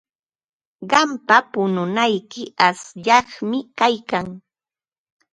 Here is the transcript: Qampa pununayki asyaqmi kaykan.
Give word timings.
Qampa 0.91 1.37
pununayki 1.51 2.43
asyaqmi 2.67 3.59
kaykan. 3.79 4.27